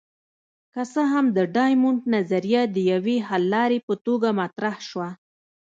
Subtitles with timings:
[0.73, 5.09] که څه هم د ډایمونډ نظریه د یوې حللارې په توګه مطرح شوه.